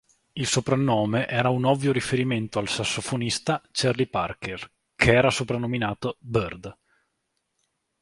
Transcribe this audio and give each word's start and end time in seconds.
Il 0.33 0.47
soprannome 0.47 1.27
era 1.27 1.49
un 1.49 1.63
ovvio 1.63 1.91
riferimento 1.91 2.57
al 2.57 2.67
sassofonista 2.67 3.61
Charlie 3.71 4.07
Parker, 4.07 4.71
che 4.95 5.13
era 5.13 5.29
soprannominato 5.29 6.17
"Bird. 6.19 6.75